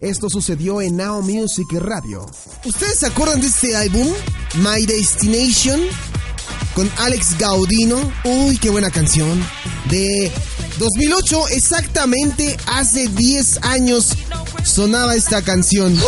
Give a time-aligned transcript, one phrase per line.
[0.00, 2.24] Esto sucedió en Now Music Radio.
[2.64, 4.06] ¿Ustedes se acuerdan de este álbum?
[4.62, 5.80] My Destination
[6.76, 7.98] con Alex Gaudino.
[8.22, 9.44] Uy, qué buena canción.
[9.90, 10.30] De
[10.78, 14.12] 2008, exactamente hace 10 años
[14.62, 16.00] sonaba esta canción.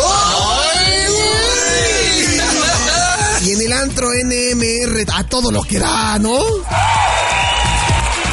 [3.43, 6.37] Y en el antro NMR a todo lo que da, ¿no?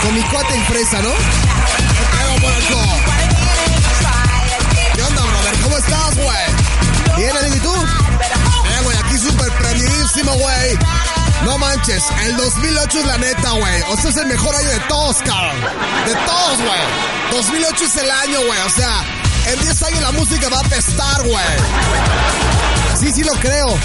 [0.02, 1.11] Con mi cuate en fresa, ¿no?
[12.25, 13.82] El 2008 es la neta, güey.
[13.88, 15.56] O sea, es el mejor año de todos, cabrón.
[16.06, 16.80] De todos, güey.
[17.32, 18.61] 2008 es el año, güey.
[18.61, 19.04] O sea,
[19.46, 21.44] en 10 años la música va a apestar, güey.
[23.00, 23.76] Sí, sí lo creo.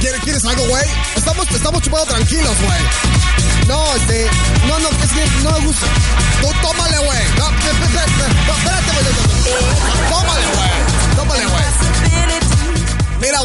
[0.00, 0.84] ¿Quieres, ¿Quieres algo, güey?
[1.16, 2.80] Estamos, estamos chupando tranquilos, güey.
[3.68, 4.28] No, este.
[4.66, 5.86] No, no, es que no me gusta.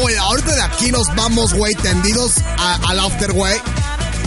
[0.04, 3.58] Güey, ahorita de aquí nos vamos, güey, tendidos al after, güey.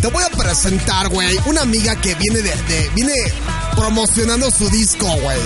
[0.01, 3.13] Te voy a presentar, güey, una amiga que viene de, de- viene
[3.75, 5.37] promocionando su disco, güey.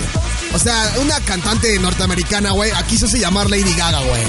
[0.54, 2.70] O sea, una cantante norteamericana, güey.
[2.72, 4.22] Aquí se hace llamar Lady Gaga, güey.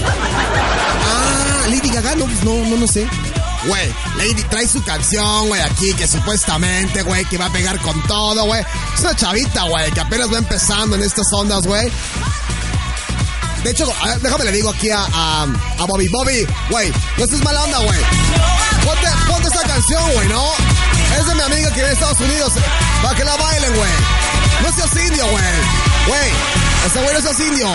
[1.06, 3.08] Ah, Lady Gaga, no, pues no, no, no sé.
[3.66, 8.02] Güey, Lady trae su canción, güey, aquí, que supuestamente, güey, que va a pegar con
[8.08, 8.62] todo, güey.
[8.94, 11.90] Es una chavita, güey, que apenas va empezando en estas ondas, güey.
[13.64, 13.88] De hecho,
[14.22, 16.08] déjame le digo aquí a, a, Bobby.
[16.10, 18.00] Bobby, güey, no estés mala onda, güey.
[18.86, 20.44] Ponte, esta canción, güey, ¿no?
[21.18, 22.54] Es de mi amiga que vive en Estados Unidos.
[23.02, 23.92] Para que la bailen, güey.
[24.64, 25.44] No seas indio, güey.
[26.08, 26.30] Güey,
[26.86, 27.68] ese güey no seas indio.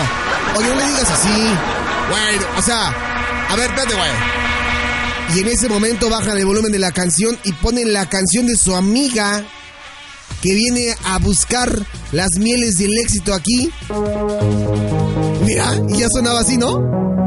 [0.55, 1.55] Oye, no le digas así.
[2.09, 2.87] Güey, o sea,
[3.49, 4.11] a ver, espérate, güey.
[5.35, 8.55] Y en ese momento bajan el volumen de la canción y ponen la canción de
[8.55, 9.43] su amiga
[10.41, 11.71] que viene a buscar
[12.11, 13.71] las mieles del éxito aquí.
[15.49, 16.75] Mira, y ya sonaba así, ¿no?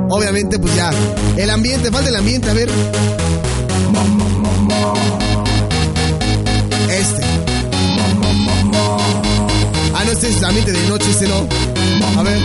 [0.08, 0.92] Obviamente, pues ya.
[1.36, 2.70] El ambiente, falta el ambiente, a ver.
[6.88, 7.22] Este.
[9.92, 11.48] Ah, no, este es ambiente de noche, este no.
[12.16, 12.38] A ver.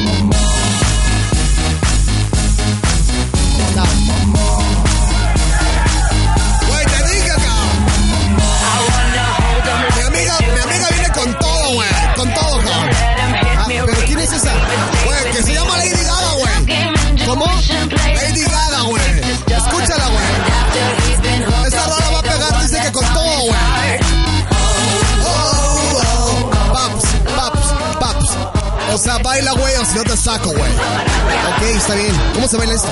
[29.38, 30.72] Baila, güey, o si no te saco, güey.
[30.72, 32.16] Ok, está bien.
[32.34, 32.90] ¿Cómo se baila esto?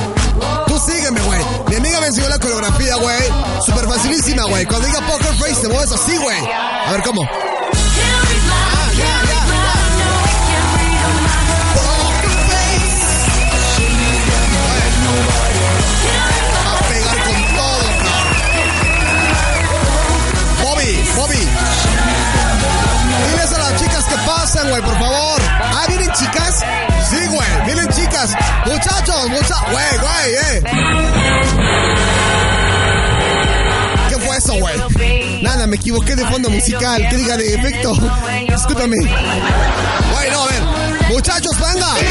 [0.68, 1.42] Tú sígueme, güey.
[1.70, 3.24] Mi amiga me enseñó la coreografía, güey.
[3.66, 4.66] Súper facilísima, güey.
[4.66, 6.38] Cuando diga Poker Face, te mueves así, güey.
[6.86, 7.24] A ver, ¿cómo?
[7.24, 9.22] Ah, ya.
[20.64, 21.48] Bobby, Bobby.
[23.30, 25.35] Diles a las chicas que pasan, güey, por favor.
[29.72, 30.64] Güey, güey, eh.
[34.10, 35.42] ¿Qué fue eso, güey?
[35.42, 37.08] Nada, me equivoqué de fondo musical.
[37.10, 37.94] Que diga de efecto.
[38.48, 38.98] Discúlpame.
[38.98, 40.64] Güey, no, a ver.
[41.10, 41.96] Muchachos, venga.
[41.98, 42.06] Sí,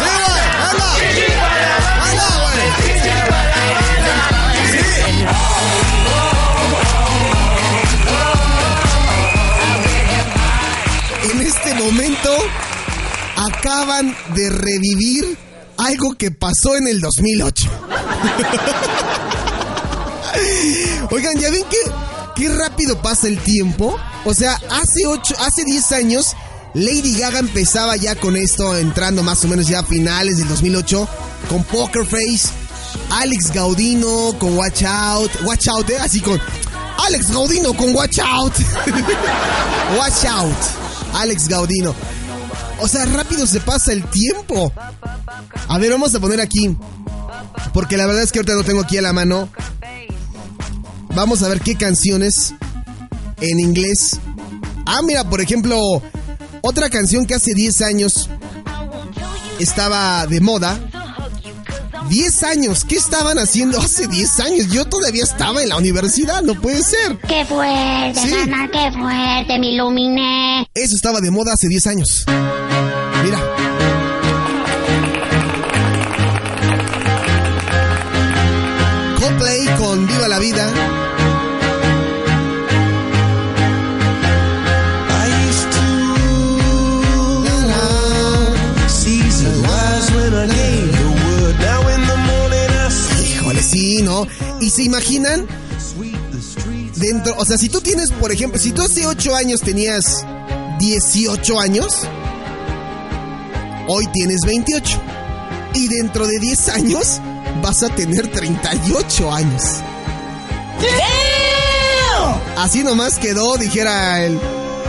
[0.00, 0.90] güey, venga.
[2.04, 2.58] Venga, güey.
[4.70, 4.80] Sí.
[11.32, 12.36] En este momento
[13.36, 15.36] acaban de revivir
[15.80, 17.68] algo que pasó en el 2008.
[21.10, 21.78] Oigan, ¿ya ven que
[22.36, 23.98] qué rápido pasa el tiempo?
[24.24, 26.36] O sea, hace ocho, hace 10 años
[26.74, 31.08] Lady Gaga empezaba ya con esto, entrando más o menos ya a finales del 2008
[31.48, 32.48] con Poker Face,
[33.10, 35.98] Alex Gaudino con Watch Out, Watch Out, ¿eh?
[36.00, 36.40] así con
[37.06, 38.52] Alex Gaudino con Watch Out,
[39.98, 40.56] Watch Out,
[41.14, 41.94] Alex Gaudino.
[42.80, 44.72] O sea, rápido se pasa el tiempo.
[45.68, 46.76] A ver, vamos a poner aquí.
[47.72, 49.48] Porque la verdad es que ahorita no tengo aquí a la mano.
[51.14, 52.54] Vamos a ver qué canciones
[53.40, 54.18] en inglés.
[54.86, 55.78] Ah, mira, por ejemplo,
[56.62, 58.28] otra canción que hace 10 años
[59.58, 60.78] estaba de moda.
[62.10, 64.66] 10 años, ¿qué estaban haciendo hace 10 años?
[64.66, 67.16] Yo todavía estaba en la universidad, no puede ser.
[67.28, 68.34] ¡Qué fuerte, Sí.
[68.48, 68.68] mamá!
[68.68, 69.58] ¡Qué fuerte!
[69.60, 70.66] Me iluminé.
[70.74, 72.24] Eso estaba de moda hace 10 años.
[94.60, 95.46] Y se imaginan
[96.96, 100.24] dentro, o sea, si tú tienes, por ejemplo, si tú hace 8 años tenías
[100.78, 101.98] 18 años,
[103.86, 105.00] hoy tienes 28.
[105.74, 107.20] Y dentro de 10 años
[107.62, 109.62] vas a tener 38 años.
[112.56, 114.38] Así nomás quedó, dijera el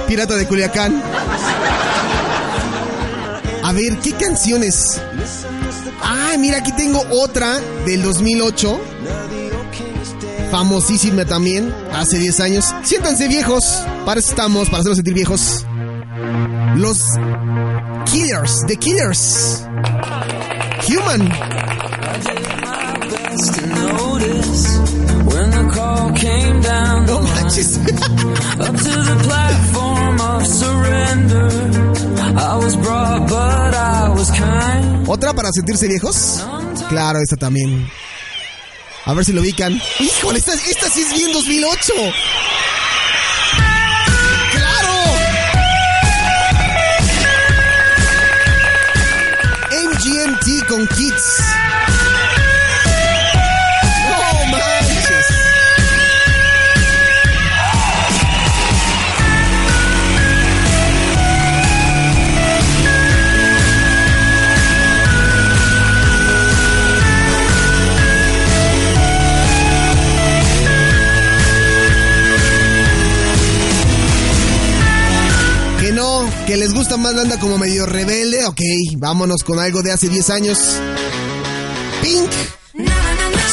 [0.07, 1.01] pirata de Culiacán.
[3.63, 4.99] A ver, ¿qué canciones?
[6.01, 8.90] Ah, mira, aquí tengo otra del 2008.
[10.51, 12.75] Famosísima también, hace 10 años.
[12.83, 15.65] Siéntanse viejos, para eso estamos, para hacerlos sentir viejos.
[16.75, 16.99] Los
[18.05, 19.63] Killers, The Killers.
[20.87, 21.29] Human.
[27.07, 27.77] No manches.
[27.77, 31.49] Up to the platform of surrender.
[32.37, 35.07] I was brought, but I was kind.
[35.07, 36.43] ¿Otra para sentirse viejos?
[36.89, 37.87] Claro, esta también.
[39.05, 39.81] A ver si lo ubican.
[39.99, 41.93] Híjole, esta, esta sí es bien 2008.
[76.47, 78.45] Que les gusta más la onda como medio rebelde.
[78.45, 78.59] Ok,
[78.97, 80.57] vámonos con algo de hace 10 años.
[82.01, 82.31] Pink.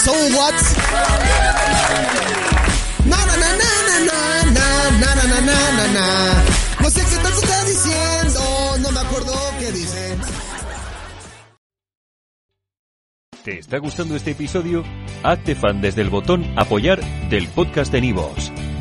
[0.04, 0.54] So what?
[6.80, 8.78] No sé qué tanto está diciendo.
[8.80, 10.16] No me acuerdo qué dice.
[13.44, 14.84] ¿Te está gustando este episodio?
[15.22, 18.52] Hazte fan desde el botón Apoyar del podcast de Nivos.